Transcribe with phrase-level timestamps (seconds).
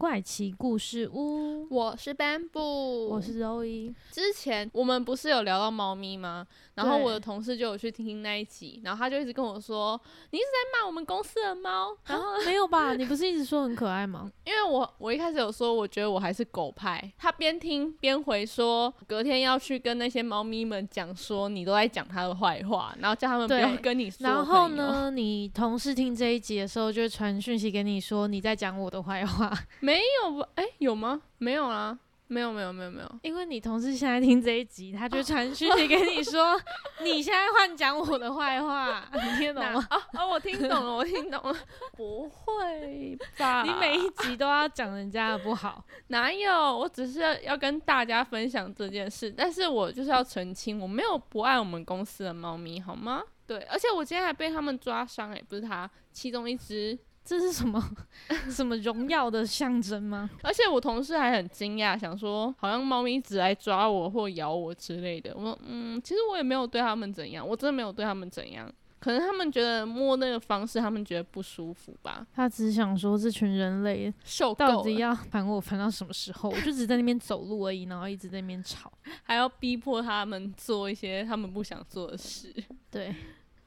[0.00, 3.94] 怪奇故事屋，我是 Bamboo，我是 Zoe。
[4.10, 6.46] 之前我们不是有聊到猫咪吗？
[6.74, 10.00] 然后我的同事就有去听听那一集，然后他就一直跟我说
[10.32, 12.94] ：“你一直在骂我们公司的猫。”然后 没有吧？
[12.94, 14.32] 你不是一直说很可爱吗？
[14.46, 24.26] 因为我我一开始有说，我觉得我还是狗派，他边听边回说，隔天要去跟那些猫咪们讲说你都在讲他的坏话，然后叫他们不要跟你说。
[24.26, 24.66] 然后？
[24.70, 29.52] 呢，你同事听这一集的时候，就会传讯息给你说你在讲我的坏话，
[29.90, 30.48] 没有吧？
[30.54, 31.20] 哎，有吗？
[31.38, 31.98] 没有啦，
[32.28, 33.18] 没有没有没有没有。
[33.22, 36.56] 因为你同事现在听这一集，他就传讯息给你说
[37.02, 39.84] 你现在换讲我的坏话， 你听得懂吗？
[39.90, 40.24] 啊啊！
[40.24, 41.56] 我听懂了， 我听懂了。
[41.96, 43.64] 不会吧？
[43.64, 46.78] 你每一集都要讲人家的不好，哪有？
[46.78, 53.20] 我只是要跟大家分享这件事，但是我就是要澄清，我没有不爱我们公司的猫咪，好吗？
[53.44, 56.96] 对，而且我今天还被他们抓伤，哎，不是他，其中一只，
[57.30, 57.80] 这是什么
[58.50, 60.28] 什么荣耀的象征吗？
[60.42, 65.32] 而且我同事还很惊讶，想说好像猫咪一直来抓我或咬我之类的。
[65.36, 76.50] 我说，嗯，其实我也没有对他们怎样，我真的没有对他们怎样，可能他们觉得摸那个方式，他们觉得不舒服吧，他只想说这群人类受到底要烦我烦到什么时候？
[76.50, 78.92] 我就只在那边走路而已，然后一直在那边吵。
[79.22, 82.52] 还要逼迫他们做一些他们不想做的事。
[82.90, 83.14] 对，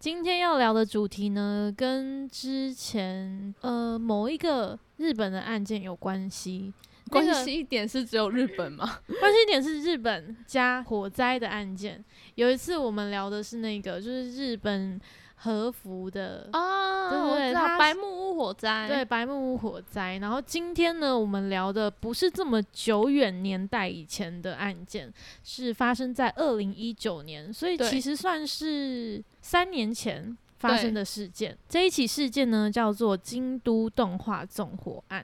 [0.03, 6.73] 今天要聊的主题呢，跟之前呃某一个日本的案件有关系。
[7.05, 8.99] 那个关系一点是只有日本吗？
[9.21, 12.03] 关系点是日本加火灾的案件。
[12.35, 14.99] 有一次我们聊的是那个，就是日本
[15.43, 16.49] 和服的。
[16.53, 16.91] 啊
[17.33, 31.55] 对白木屋火灾，对白木屋火灾，然后今天呢，我们聊的不是这么久远年代以前的案件，是发生在二零一九年，所以其实算是三年前发生的事件。
[31.67, 35.23] 这一起事件呢，叫做京都动画纵火案，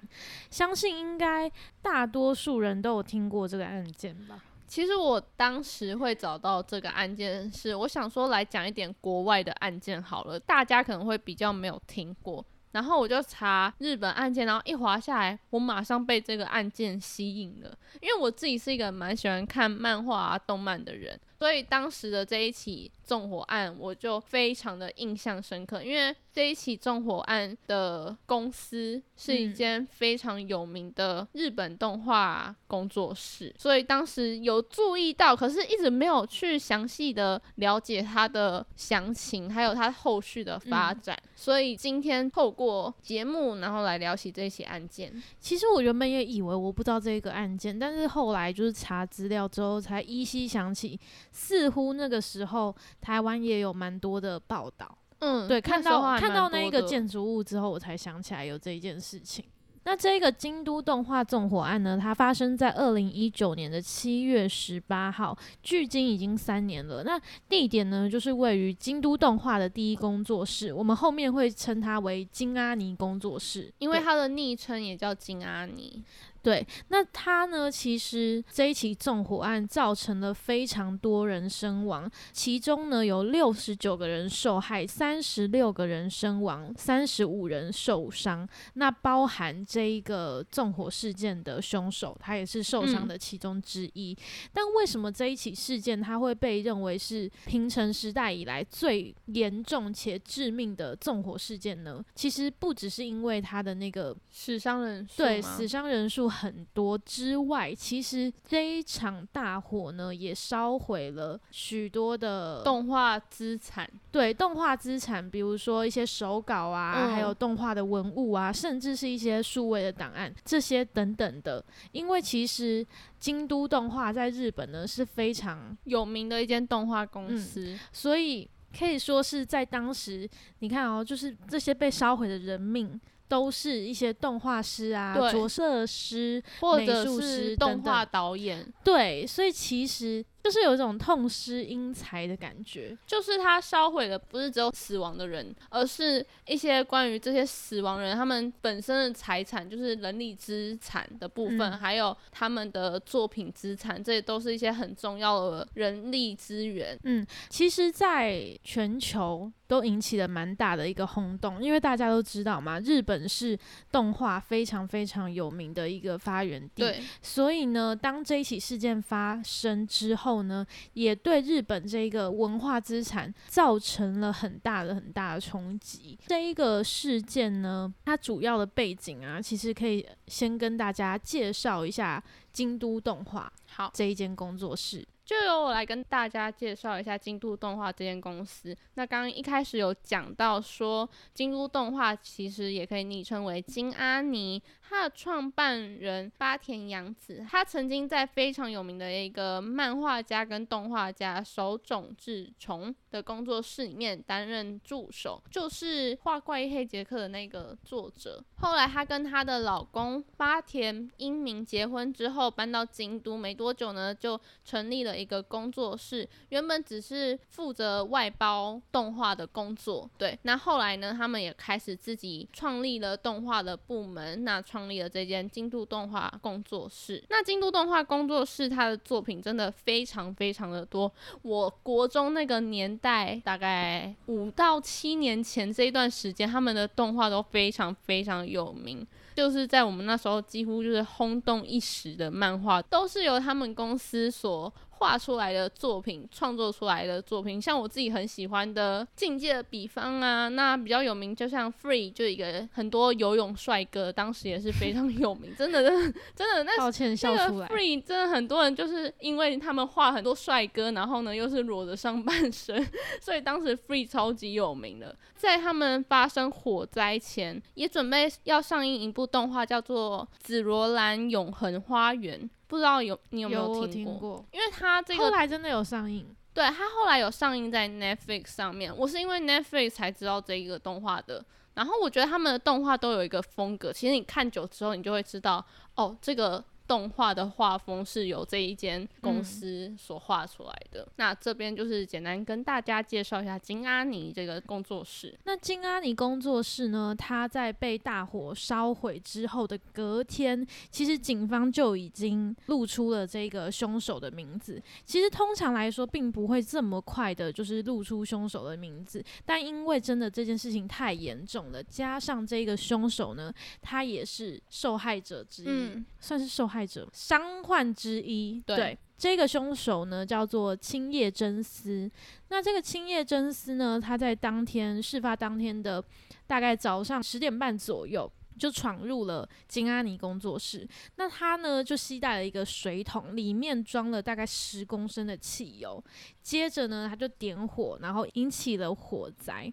[0.52, 1.50] 相信应该
[1.82, 4.44] 大多数人都有听过这个案件吧？
[4.70, 12.46] 其实我当时会找到这个案件是，我想说来讲一点国外的案件好了，大家可能会比较没有听过。
[12.72, 17.76] 然后我就查日本案件，然后一滑下来，我马上被这个案件吸引了。
[18.00, 25.82] 因为我自己是一个蛮喜欢看漫画啊、动漫的人，所以当时的这一起纵火案，我就非常的印象深刻。
[25.82, 41.18] 因为这一起纵火案的公司是一嗯间非常有名的日本动画工作室，所以当时有注意到，可是一直没有去详细的了解它的详情，还有它后续的发嗯展。
[41.36, 45.24] 所以今天透过节目，然后来聊起这起案件。
[45.40, 51.00] 其实我原本也以为我不知道这个案件，但是后来就是查资料之后，才依稀想起，
[51.32, 54.98] 似乎那个时候台湾也有蛮多的报道。
[55.20, 59.44] 嗯，对，看到看到那一个建筑物之后，我才想起来有这一件事情。
[59.86, 67.02] 那这个京都动画纵火案呢，它发生在二零一九年的七月十八号，距今已经三年了。
[67.04, 76.04] 那地点呢，就是位于京都动画的第一工作室，我们后面会称它为金阿尼工作室，因为它的昵称也叫金阿尼。
[76.42, 77.70] 对，那他呢？
[77.70, 88.48] 其实这一起纵火案造成了非常多人身亡，其中呢有六十九个人受害，三十六个人身亡，三十五人受伤。
[88.74, 94.18] 那包含这一个纵火事件的凶手，他也是受伤嗯的其中之一。
[94.54, 102.04] 但为什么这一起事件他会被认为是平成时代以来最严重且致命的纵火事件呢？
[102.16, 113.90] 其实不只是因为他的那个死伤人数对死伤人数很多之外，其实这一场大火呢，也烧毁了许多的动画资产。
[114.12, 121.64] 对动画资产，比如说一些手稿啊，嗯还有动画的文物啊，甚至是一些数位的档案，这些等等的。
[121.92, 122.86] 因为其实
[123.20, 130.30] 京都动画在日本呢是非常，有名的一间动画公嗯司，所以可以说是在当时，
[130.60, 133.00] 你看哦，就是这些被烧毁的人命。
[133.30, 142.98] 都是一些动画师啊、着色师，或者是师动画导演，对，所以其实就是有一种痛失英才的感觉。
[143.06, 156.98] 就是他烧毁的不是只有死亡的人，而是一些关于这些死亡人他们本身的财产，就是人力资产的部分，嗯还有他们的作品资产，这些都是一些很重要的人力资源。
[157.04, 163.58] 嗯，其实，在全球都引起了蛮大的一个轰动，因为大家都知道嘛，日本是
[163.92, 166.84] 动画非常非常有名的一个发源地。
[166.84, 176.18] 对，所以呢，当这一起事件发生之后呢，也对日本这个文化资产造成了很大的很大的冲击。
[176.28, 182.24] 这一个事件呢，它主要的背景啊，其实可以先跟大家介绍一下
[182.54, 185.06] 京都动画好，这一间工作室。
[185.30, 188.76] 就由我来跟大家介绍一下京都动画这间公司。
[188.96, 194.60] 那刚刚一开始有讲到说，京都动画其实也可以昵称为金阿尼。
[194.82, 208.44] 它的创办人八田洋子，他曾经在非常有名的一个漫画家跟动画家手冢治虫的工作室里面担任助手，就是画《怪异黑杰克》的那个作者。
[208.58, 216.28] 后来她跟她的老公八田英明结婚之后，搬到京都没多久呢，就成立了一个工作室。
[216.50, 220.38] 原本只是负责外包动画的工作，对。
[220.44, 227.24] 那后来呢，他们也开始自己创立了动画的部门，那创立了这间京都动画工作室。
[227.30, 231.12] 那京都动画工作室，他的作品真的非常非常的多。
[231.42, 239.06] 我国中那个年代，大概五到七年前这一段时间，他们的动画都非常非常有名。
[239.36, 247.60] 就是在我们那时候，几乎就是轰动一时的漫画，都是由他们公司所画出来的作品，创作出来的作品。
[247.60, 257.68] 像我自己很喜欢的《境界的比方》啊，那比较有名，就像 Free，就一个很多游泳帅哥，当时也是非常有名， 真的，真的，真的，那抱歉，笑那个出来。
[257.70, 262.86] Free 真的很多人就是因为他们画很多帅哥，然后呢又是裸着上半身，
[263.22, 265.16] 所以当时 Free 超级有名的。
[265.36, 272.38] 在他们发生火灾前，也准备要上映一部动画，叫做《紫罗兰永恒花园》，
[272.70, 276.26] 不知道有你有没有听听过，因为它这个后来真的有上映。
[276.54, 281.44] 对它后来有上映在 Netflix 上面，我是因为 Netflix 才知道这一个动画的。
[281.74, 291.08] 然后我觉得他们的动画都有一个风格，其实你看久之后，你就会知道，哦，这个动画的画风是由这一间公司所画出来的。
[291.18, 295.38] 那这边就是简单跟大家介绍一下金阿尼这个工作室。
[295.44, 297.16] 那金阿尼工作室呢？
[297.16, 304.82] 它在被大火烧毁之后的隔天，其实警方就已经露出了这个凶手的名字。
[305.06, 309.24] 其实通常来说，并不会这么快的，就是露出凶手的名字。
[309.46, 318.62] 但因为真的这件事情太严重了，加上这个凶手呢，他也是受害者之一，嗯，算是受害者伤患之一。
[318.66, 322.10] 对这个凶手呢叫做青叶真司。
[322.48, 326.04] 那这个青叶真司呢，他在当天事发当天的
[326.48, 328.32] 大概早上十点半左右。
[328.58, 330.86] 就闯入了金阿尼工作室，
[331.16, 336.04] 那他呢就携带了一个水桶，里面装了大概十公升的汽油，
[336.42, 339.72] 接着呢他就点火，然后引起了火灾。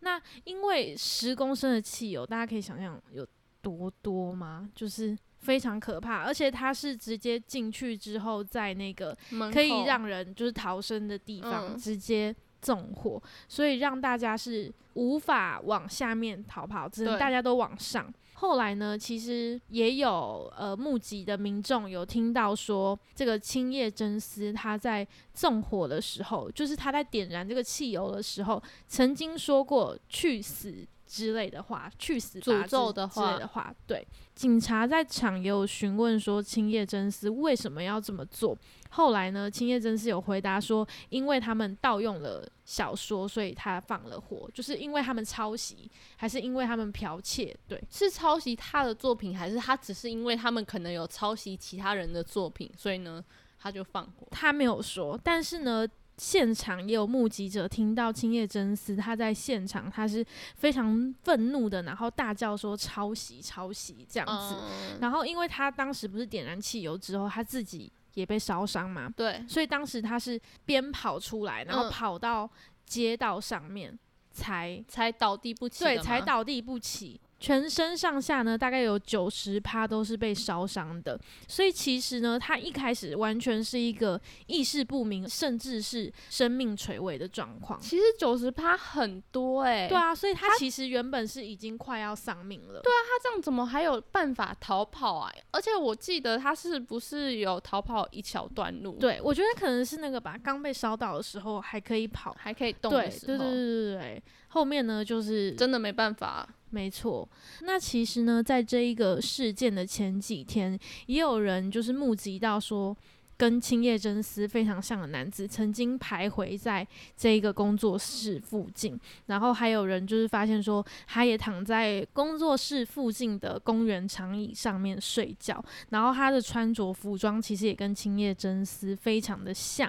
[0.00, 3.24] 那因为十公升的汽油，大家可以想象有
[3.62, 4.68] 多多吗？
[4.74, 9.16] 就是非常可怕，而且他是直接进去之后，在那个
[9.52, 18.12] 可以让人就是逃生的地方嗯直接纵火，所以让大家是无法往下面逃跑，只能大家都往上。
[18.36, 30.84] 后来呢，其实也有呃目击的民众有听到说，这个青叶真司他在纵火的时候，就是他在点燃这个汽油的时候，曾经说过“去死”
[31.14, 33.72] 之类的话，“去死吧”诅咒之的话之类的话。
[33.86, 34.04] 对，
[34.34, 38.58] 警察在场也有询问说青叶真司为什么要这么做。
[38.90, 47.56] 后来呢，青叶真司有回答说，因为他们盗用了小说，所以他放了火，就是因为他们抄袭，还是因为他们剽窃？
[47.68, 53.24] 对，是抄袭他的作品，还是他只是因为他们可能有抄袭其他人的作品，所以呢
[53.60, 54.26] 他就放火？
[54.32, 55.86] 他没有说，但是呢。
[56.16, 64.56] 现场也有目击者听到青叶真司他在现场，他是非常愤怒的，然后大叫说抄袭抄袭这样子。
[64.60, 72.48] 嗯，然后因为他当时不是点燃汽油之后，他自己也被烧伤嘛，对，所以当时他是边跑出来，然后嗯跑到
[72.86, 73.98] 街道上面
[74.30, 76.20] 才才倒地不起，对才。
[76.20, 77.20] 倒地不起。
[77.44, 87.78] 全身上下呢大概有九十趴都是被烧伤的，所以其实呢，他一开始完全是一个意识不明，甚至是生命垂危的状况。
[87.78, 92.80] 其实九十趴很多哎、对啊，所以他其实原本是已经快要丧命了。
[92.80, 95.30] 对啊，他这样怎么还有办法逃跑啊？
[95.50, 102.34] 而且我记得他是不是有逃跑一小段路？，对，我觉得可能是那个吧，刚被烧到的时候还可以跑。
[102.38, 106.48] 还可以动对的时候，对对对对对，后面呢就是真的没办法。
[106.74, 107.28] 没错，
[107.62, 110.76] 那其实呢，在这一个事件的前几天，
[111.06, 112.96] 也有人就是目击到说，
[113.36, 116.84] 跟青叶真司非常像的男子曾经徘徊在
[117.16, 129.88] 这一个工作室附近，然后还有人就是发现说，他也躺在工作室附近的公园长椅上面睡觉，然后他的穿着服装其实也跟青叶真司非常的像，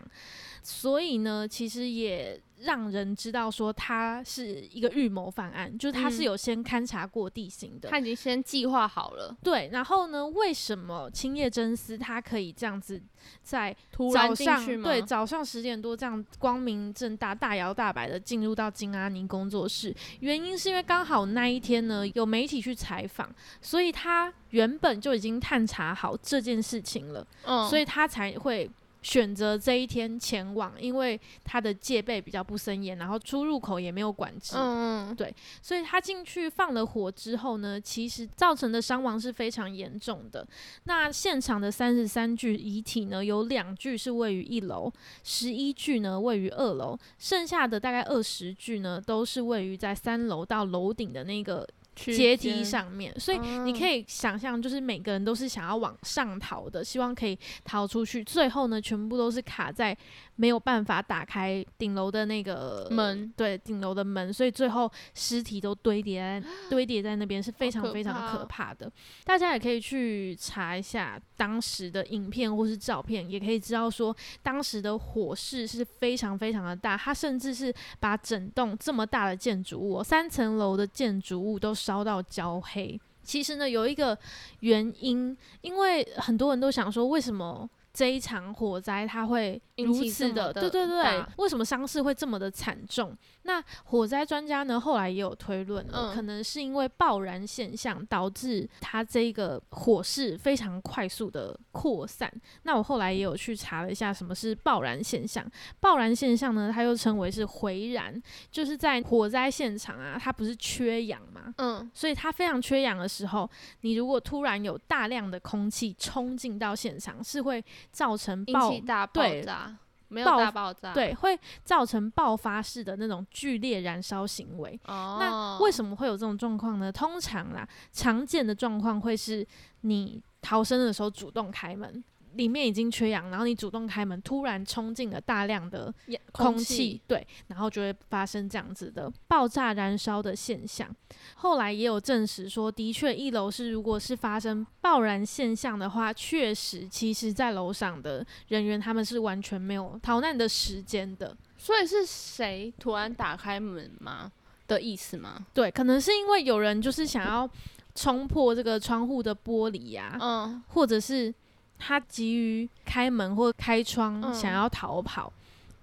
[0.66, 7.88] 所以呢，其实也让人知道说他是一个预谋犯案，就是他是嗯有先勘察过地形的。
[7.90, 13.00] 他已经先计划好了，对，然后呢，为什么青叶真司他可以这样子
[13.44, 13.76] 在
[14.12, 14.82] 早上？
[14.82, 19.96] 对早上十点多这样光明正大、大摇大摆的进入到金阿尼工作室？
[20.22, 23.30] 原因是因为刚好那一天呢有媒体去采访，
[23.62, 27.28] 所以他原本就已经探查好这件事情了。
[27.44, 28.68] 嗯，所以他才会
[29.06, 40.46] 选择这一天前往，因为他的戒备比较不森严，然后出入口也没有管制，嗯嗯，所以他进去放了火之后呢，其实造成的伤亡是非常严重的。
[40.86, 44.92] 那现场的三十三具遗体呢，有两具是位于一楼，
[45.24, 58.24] 十一具呢位于二楼，剩下的大概二十具呢都是位于在三楼到楼顶的那个区阶梯，上面，所以你可以以想象，就是每个人都是想要往上逃的，希望可以逃出去。
[58.24, 59.98] 最后呢，全部都是卡在
[60.36, 68.92] 没有办法打开顶楼的那个门，对顶楼的门，所以最后尸体都堆叠在 堆叠在那边，是非常非常怕可怕的。
[69.24, 83.00] 大家也可以去查一下当时的影片或是照片，也可以知道说当时的火势是非常非常的大，它甚至是把整栋这么大的建筑物哦、三层楼的建筑物都烧到焦黑。
[83.24, 84.16] 其实呢，有一个
[84.60, 93.18] 原因，因为很多人都想说，为什么这一场火灾它会引如此的，对的对对大，为什么伤势会这么的惨重？
[93.44, 102.30] 那火灾专家呢，后来也有推论了，嗯可能是因为爆燃现象导致它这个火势非常快速的扩散。
[102.64, 105.50] 那我后来也有去查了一下，什么是爆燃现象？
[105.80, 108.22] 爆燃现象呢，它又称为是回燃，
[108.52, 111.54] 就是在火灾现场啊，它不是缺氧嘛？
[111.60, 113.50] 嗯，所以它非常缺氧的时候，
[113.82, 119.78] 你如果突然有大量的空气冲进到现场，是会造成引爆起大爆对炸，
[120.08, 124.80] 没有爆大爆炸，，对，会造成爆发式的那种剧烈燃烧行为。
[124.86, 126.92] 哦，那为什么会有这种状况呢？
[126.92, 129.46] 通常啦，常见的状况会是
[129.82, 132.04] 你逃生的时候主动开门，
[132.36, 135.94] 里面已经缺氧，然后你主动开门，突然冲进了大量的
[136.32, 140.90] 空气，对，然后就会发生这样子的爆炸燃烧的现象。
[141.36, 151.36] 后来也有证实说，的确一楼是如果是发生爆燃现象的话，确实其实在楼上的人员他们是完全没有逃难的时间的。
[151.58, 154.32] 所以是谁突然打开门吗？
[154.68, 155.46] 的意思吗？
[155.54, 157.48] 对，可能是因为有人就是想要
[157.94, 161.32] 冲破这个窗户的玻璃呀、嗯，或者是
[161.78, 165.32] 他急于开门或开窗嗯想要逃跑，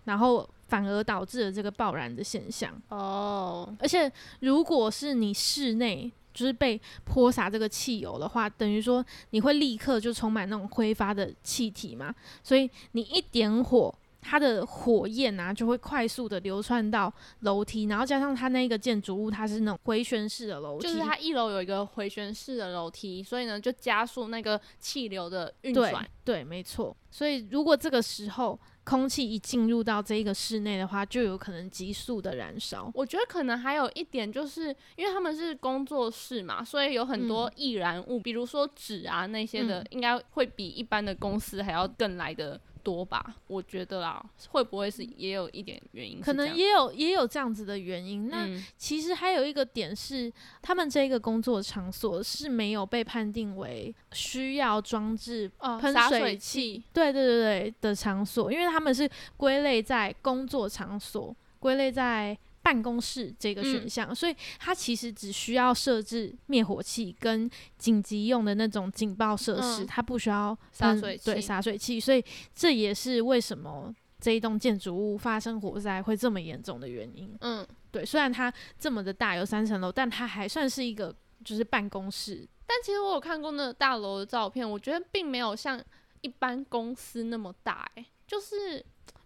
[0.05, 2.73] 然后反而导致了这个爆燃的现象。
[2.89, 13.95] 哦，而且如果是你室内就是被泼洒这个汽油的话，等于说你会立刻就充满那种挥发的气体嘛，所以你一点火。
[14.23, 26.09] 它的火焰啊，就会快速的流窜到楼梯，然后加上它那个建筑物，它是那种回旋式的楼梯，就是它一楼有一个回旋式的楼梯，所以呢就加速那个气流的运转。
[26.25, 26.97] 对，没错。
[27.11, 32.91] 所以如果这个时候空气一进入到这一个室内的话，就有可能急速的燃烧。
[32.95, 43.37] 我觉得可能还有一点，就是因为他们是工作室嘛，所以有很多嗯易燃物，比如说纸啊那些的，嗯应该会比一般的公司还要更来的多吧？
[43.47, 46.55] 我觉得啦，会不会是也有一点原因可能？
[46.55, 48.29] 也有也有这样子的原因。
[48.29, 63.88] 那嗯其实还有一个点是，他们这个工作场所是没有被判定为需要装置哦，喷水器器，对对对对的场所，因为他们是归类在工作场所，归类在办公室这个选嗯。
[63.88, 69.87] 项，所以它其实只需要设置灭火器跟紧急用的那种警报设施，嗯。
[69.87, 77.37] 它不需要洒水对洒水器，所以这也是为什么这一栋建筑物发生火灾会这么严重的原因。
[77.40, 81.14] 嗯，对，虽然它这么的大，有三层楼，但它还算是一个
[81.45, 82.49] 就是办公室。
[82.64, 85.83] 但其实我有看过那个大楼的照片，我觉得并没有像
[86.21, 88.83] 一般公司那么大、欸，就是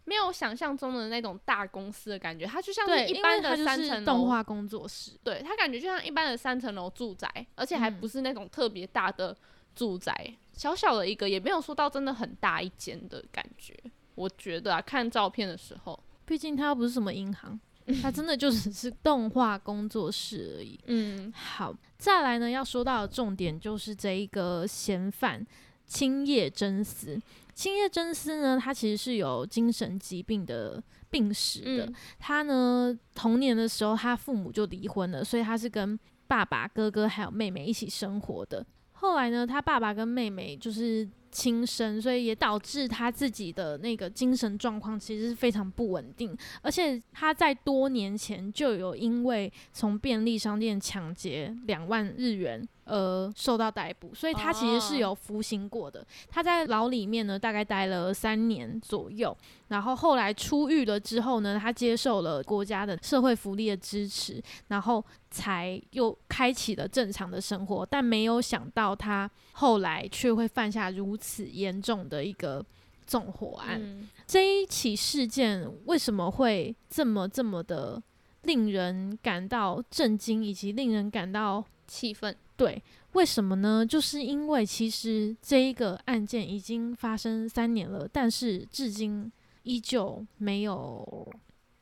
[0.09, 5.11] 没有想象中的那种大公司的感觉，它就像是，一般的三层楼，动画工作室。
[5.25, 9.37] 对，它感觉就像一般的三层楼住宅，而且还嗯不是那种特别大的
[9.75, 13.77] 住宅，小小的一个，也没有说到真的很大一间的感觉。
[14.15, 17.59] 我觉得啊，看照片的时候，毕竟它又不是什么银行，
[18.01, 20.79] 它真的就只是动画工作室而已。
[20.87, 25.45] 嗯，好，再来呢，要说到的重点就是这一个嫌犯
[25.85, 27.21] 青叶真司。
[27.57, 31.87] 青叶真司呢，他其实是有精神疾病的病史的。
[31.87, 38.65] 嗯他呢，童年的时候，他父母就离婚了，所以他是跟爸爸、哥哥还有妹妹一起生活的。
[38.93, 56.07] 后来呢，他爸爸跟妹妹就是亲生，所以也导致他自己的那个精神状况其实是非常不稳定，而且他在多年前就有因为从便利商店抢劫两万日元而受到逮捕，所以他其实是有服刑过的。
[56.29, 59.37] 他在牢里面呢，大概待了三年左右，
[59.69, 67.85] 然后后来出狱了之后呢，他接受了国家的社会福利的支持，然后才又开启了正常的生活。
[67.85, 72.65] 但没有想到他后来却会犯下如此严重的一个
[73.07, 73.81] 纵火案。
[73.83, 78.03] 嗯这一起事件为什么会这么这么的
[78.43, 82.83] 令人感到震惊，以及令人感到气氛，对，
[83.13, 83.85] 为什么呢？
[83.85, 89.31] 就是因为其实这一个案件已经发生三年了，但是至今
[89.63, 91.33] 依旧没有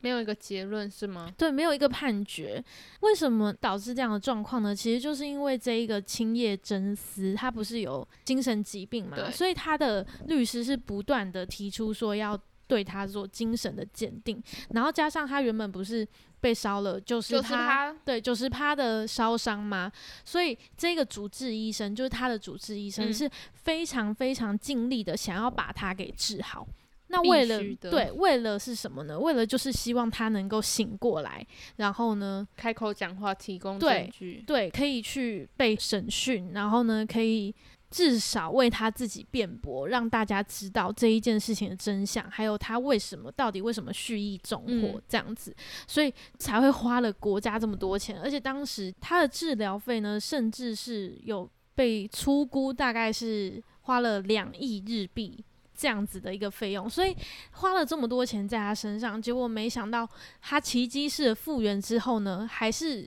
[0.01, 1.33] 没有一个结论是吗？
[1.39, 2.63] 对，没有一个判决。
[3.01, 4.75] 为什么导致这样的状况呢？
[4.75, 16.07] 其实就是因为这一个青叶真司，他不是有精神疾病嘛，所以他的律师是不断的提出说要对他做精神的鉴定，然后加上他原本不是
[16.45, 17.91] 被烧了，就是就是他。
[18.05, 19.91] 对，就是他的烧伤嘛，
[20.27, 26.67] 所以这个主治医生就是他的主治医生嗯是非常非常尽力的想要把他给治好。
[27.09, 29.19] 那为了对，为了是什么呢？
[29.19, 31.47] 为了就是希望他能够醒过来，
[31.77, 37.55] 然后呢，开口讲话，提供证据，对，可以去被审讯，然后呢，可以
[37.95, 45.55] 至少为他自己辩驳，让大家知道这一件事情的真相，还有他为什么到底为什么蓄意纵火嗯这样子，
[45.87, 55.45] 所以才会花了国家这么多钱，而且当时他的治疗费呢，甚至是有被粗估大概是花了两亿日币。
[55.77, 57.17] 这样子的一个费用，所以
[57.51, 60.09] 花了这么多钱在他身上，结果没想到
[60.41, 63.05] 他奇迹式的复原之后呢，还是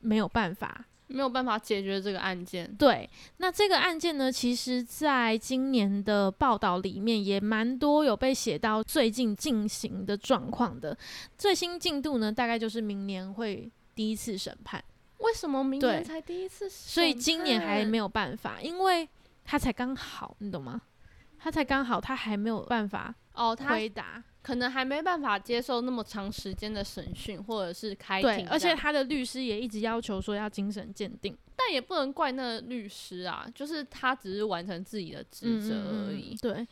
[0.00, 2.74] 没有办法没有办法解决这个案件。
[2.76, 10.96] 对，那这个案件呢，其实在今年的报道里面也蛮多有被写到最近进行的状况的。
[11.36, 14.82] 最新进度呢，大概就是明年会第一次审判，
[15.18, 16.94] 为什么明年才第一次审判？
[16.94, 18.06] 所以今年还没有。
[18.06, 19.08] 有办法，因为
[19.44, 20.80] 他才刚好，你懂吗？
[21.40, 24.22] 他才刚好，他还没有办法哦，他回答。
[24.46, 31.36] 可能还没办法接受那么长时间的审讯，或者是开对，庭，而且，他的律师也一直要求说要精神鉴定。
[31.56, 36.36] 但也不能怪那律师啊，就是他只是完成自己的职责而已。
[36.40, 36.64] 对，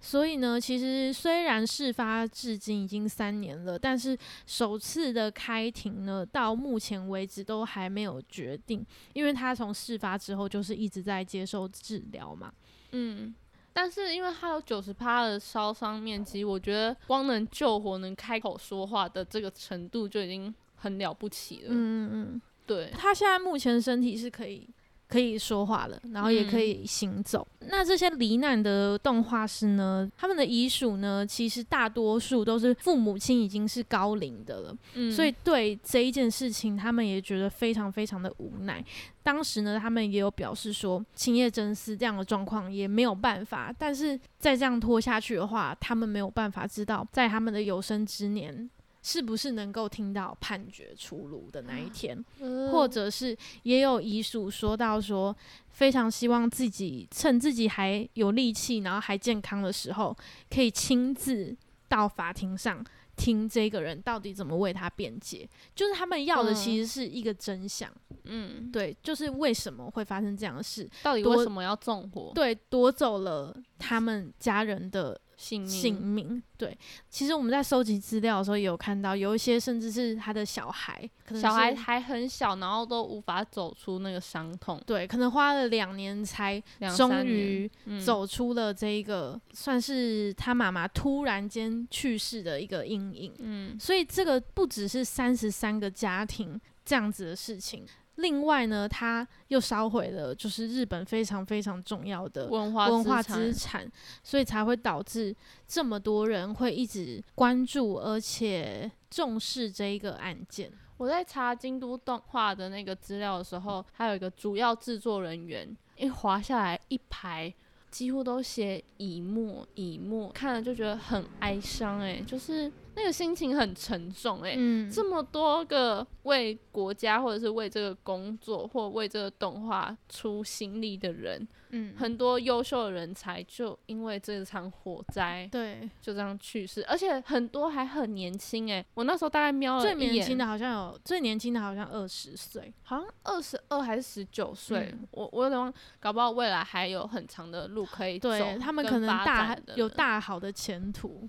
[0.00, 12.50] 所以呢，其实虽然事发至今已经三年了，但是首次的开庭呢，到目前为止都还没有决定，因为他从事发之后就是一直在接受治疗嘛。
[12.92, 13.34] 嗯，
[13.72, 21.68] 但是因为他有九十趴的烧伤面积，我觉得光能救活、能开口说话的这个程度就已经很了不起了。
[21.68, 24.68] 嗯嗯嗯，对，他现在目前身体是可以。
[25.08, 27.46] 可以说话了，然后也可嗯以行走。
[27.60, 30.10] 那这些罹难的动画师呢？
[30.16, 31.26] 他们的遗属呢？
[31.26, 38.84] 其实大多数都是父母亲已经是高龄的了，嗯，所以对这一件事情，他们也觉得非常非常的无奈。
[39.22, 48.68] 当时呢，他们也有表示说，青叶真司这样的状况也没有办法，但是再这样拖下去的话，他们没有办法知道在他们的有生之年
[49.02, 55.34] 是不是能够听到判决出炉的那一天，呃或者是也有遗属说到说，
[55.70, 60.16] 非常希望自己趁自己还有力气，然后还健康的时候，
[60.50, 61.56] 可以亲自
[61.88, 62.84] 到法庭上
[63.16, 66.54] 听这个人到底怎么为他辩解，就是他们要的嗯。
[66.54, 67.90] 其实是一个真相，
[68.24, 72.32] 嗯，对，就是为什么会发生这样的事，到底为什么要纵火？
[72.34, 76.42] 对，夺走了他们家人的性命。
[76.56, 76.76] 对，
[77.08, 86.60] 其实我们在收集资料的时候也有看到，有一些甚至是他的小孩，可能小孩还很小，然后都无法走出那个伤痛，对，可能花了两年才
[86.96, 93.32] 终于嗯走出了这一个、算是他妈妈突然间去世的一个阴影。
[93.38, 97.86] 嗯，所以这个不只是三十三个家庭这样子的事情，
[98.18, 103.90] 另外呢，它又烧毁了就是日本非常非常重要的文化文化资资产，
[104.22, 105.34] 所以才会导致
[105.66, 110.70] 这么多人会一直关注而且重视这一个案件。
[110.96, 117.54] 我在查京都动画的那个资料的时候，还有一个主要制作人员，一滑下来一排，
[117.88, 124.56] 几乎都写以沫以沫，看了就觉得很哀伤，诶，就是那个心情很沉重，诶。
[124.58, 142.74] 嗯，这么多个为国家或者是为这个工作或为这个动画出心力的人，嗯很多优秀的人才就因为这场火灾对，就这样去世，而且很多还很年轻诶，我那时候大概瞄了最年轻的好像有最年轻的好像二十岁。
[142.82, 151.28] 好像二十二还是十九岁嗯，我我有点忘，搞不好未来还有很长的路可以走，对他们可能大有大好的前途。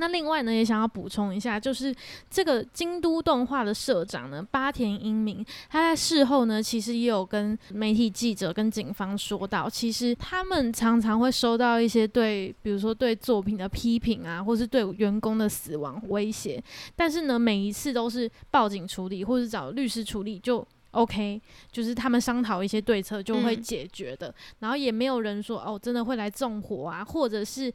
[0.00, 1.94] 那另外呢，也想要补充一下，就是
[2.30, 16.62] 这个京都动画的社长呢，八田英明，他在事后呢，其实也有跟媒体记者跟警方说到，其实他们常常会收到一些对，比如说对作品的批评啊，或是对员工的死亡威胁，
[16.96, 20.66] 但是呢，每一次都是报警处理，或是找律师处理就。
[20.92, 23.62] OK，就是他们商讨一些对策就会嗯。
[23.62, 27.72] 解决的，然后也没有人说哦，真的会来纵火啊，或者是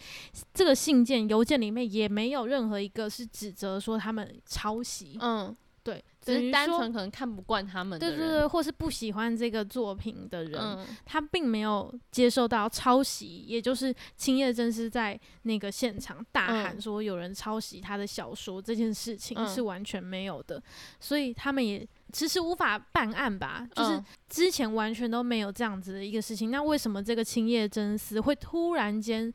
[0.54, 10.86] 这个信件邮件里面也没有任何一个是指责说他们抄袭，嗯，对，只是单纯可能看不惯他们的人，对对对，或是不喜欢这个作品的人，嗯。
[11.06, 19.48] 他并没有接受到抄袭，也就是青叶真是在那个现场大喊嗯说有人抄袭他的小说这件事情嗯。
[19.48, 20.62] 是完全没有的，
[21.00, 24.06] 所以他们也其实无法办案吧，就是嗯。
[24.28, 29.32] 之前完全都没有这样子的一个事情，那为什么这个青叶真司会突然间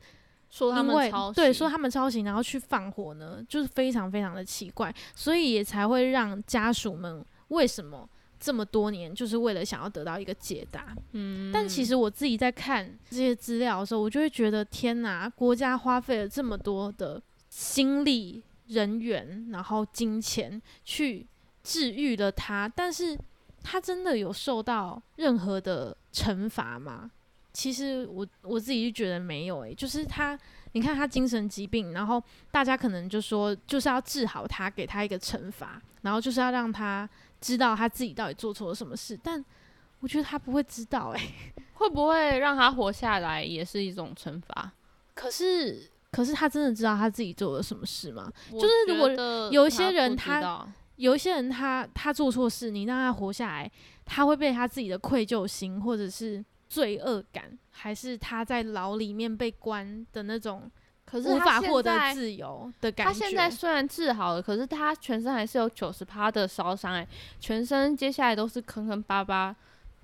[0.51, 3.43] 说他们抄袭，对说他们抄袭，然后去放火呢？
[3.49, 8.07] 就是非常非常的奇怪，所以也才会让家属们为什么
[8.39, 10.93] 这么多年就是为了想要得到一个解答。
[11.13, 21.25] 嗯，但其实我自己在看这些资料的时候，我就会觉得天哪，国家花费了这么多的心力、人员，然后金钱去
[21.63, 23.17] 治愈了他，但是
[23.63, 27.11] 他真的有受到任何的惩罚吗？
[27.53, 30.37] 其实我我自己就觉得没有诶、就是他，
[30.71, 37.09] 你看他精神疾病，然后大家可能就说就是要治好他，给他一个惩罚，然后就是要让他
[37.41, 39.43] 知道他自己到底做错了什么事，但
[39.99, 41.19] 我觉得他不会知道诶、
[41.75, 44.71] 会不会让他活下来也是一种惩罚？
[45.13, 48.31] 可是可是他真的知道他自己做了什么事吗？
[48.51, 49.09] 就是如果
[49.51, 53.71] 有一些人他他有一些人他他做错事，你让他活下来，
[54.05, 60.71] 他会被他自己的愧疚心或者是罪恶感，还是他在牢里面被关的那种
[61.03, 63.11] 可是无法获得自由的感觉？
[63.11, 67.05] 他现在虽然治好了，可是他全身还是有九十趴的烧伤，哎，
[67.41, 69.53] 全身接下来都是坑坑巴巴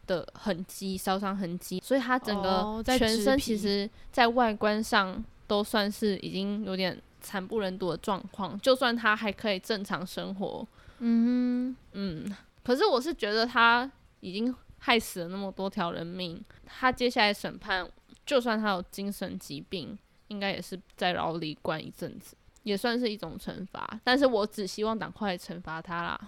[0.08, 8.60] 的痕迹，烧伤痕迹，所以他整个全身其实在外观上都算是已经有点惨不忍睹的状况。
[8.60, 10.68] 就算他还可以正常生活，
[11.00, 17.90] 嗯嗯，可是我是觉得他已经害死了那么多条人命，他接下来审判，
[18.26, 24.00] 就算他有精神疾病，应该也是在牢里关一阵子，也算是一种惩罚。
[24.04, 26.20] 但是我只希望赶快惩罚他啦。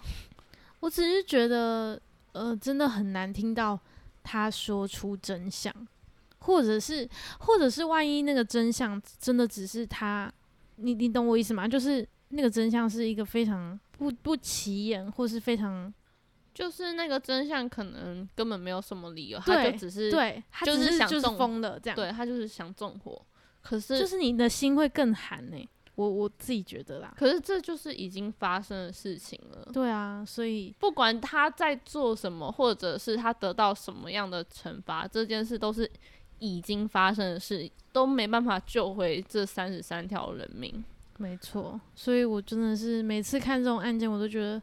[0.79, 3.79] 我只是觉得呃，真的很难听到
[4.23, 5.73] 他说出真相，
[6.39, 7.07] 或者是
[7.39, 10.31] 或者是万一那个真相真的只是他，
[10.77, 11.67] 你你懂我意思吗？
[11.67, 15.93] 就是那个真相是一个非常不不起眼，或是非常
[16.59, 23.25] 就是那个真相可能根本没有什么理由，他就只是对，他就只是就是是想中疯了这样，对他就是想纵火，
[23.61, 27.13] 可是就是你的心会更寒呢、我我自己觉得啦。
[27.17, 29.69] 可是这就是已经发生的事情了。
[29.71, 35.89] 对啊，所以不管他在做什么，或者是他得到什么样的惩罚，这件事都是
[36.39, 40.83] 已经发生的事，都没办法救回这三十三条人命。
[41.17, 44.61] 没错，所以我真的是每次看这种案件，我都觉得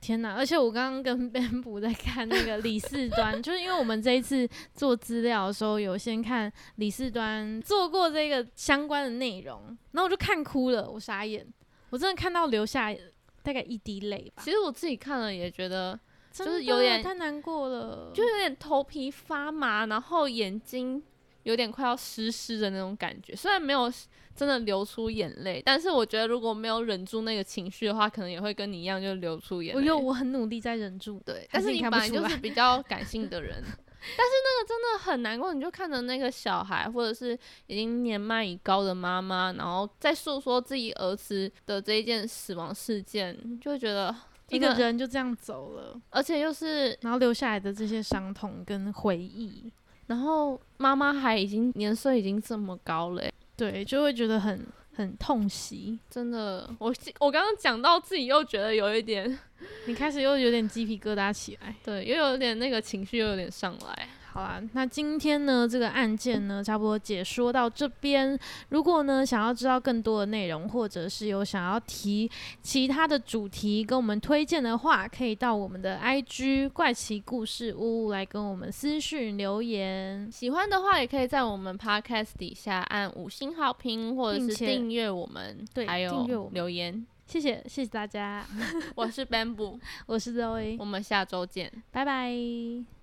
[0.00, 0.34] 天哪！
[0.34, 11.46] 而且我刚刚跟 Ben 补在看那个李四端，就是因为我们这一次做资料的时候，有先看李四端做过这个相关的内容，然后我就看哭了，我傻眼，
[11.90, 12.94] 我真的看到流下
[13.42, 15.98] 大概一滴泪吧，其实我自己看了也觉得，
[16.32, 21.02] 就是有点太难过了，就有点头皮发麻，然后眼睛
[21.48, 23.34] 有点快要湿湿的那种感觉。
[23.34, 23.90] 虽然没有
[24.36, 29.80] 真的流出眼泪，但是我觉得如果没有忍住那个情绪的话，可能也会跟你一样就流出眼泪。
[29.80, 35.54] 我有我很努力在忍住，对，但是你本来就是比较感性的人， 但是那个真的很难过。
[35.54, 44.14] 你就看着那个小孩，或者是已经年迈已高的妈妈，然后在诉说自己儿子的这一件死亡事件，就会觉得
[44.50, 49.70] 一个人就这样走了，而且又是，然后留下来的这些伤痛跟回忆，
[50.08, 53.22] 然后妈妈还已经年岁已经这么高了，
[53.56, 54.66] 对，就会觉得很
[54.96, 55.98] 很痛惜。
[56.10, 59.38] 真的，我我刚刚讲到自己又觉得有一点，
[59.86, 64.08] 你开始又有点鸡皮疙瘩起来，对，又有点那个情绪又有点上来。
[64.38, 68.38] 好啦，那今天呢，这个案件呢，差不多解说到这边。
[68.68, 72.30] 如果呢，想要知道更多的内容，或者是有想要提
[72.62, 80.30] 其他的主题跟我们推荐的话，可以到我们的 IG 怪奇故事屋来跟我们私讯留言。
[80.30, 87.04] 喜欢的话，也可以在我们 Podcast 底下按五星好评，或者是订阅我们，对，还有留言。
[87.26, 88.46] 谢谢，谢谢大家。
[88.94, 92.97] 我是 Bamboo， 我是 Zoe，我们下周见，拜拜。